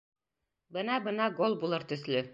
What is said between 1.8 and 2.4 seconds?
төҫлө.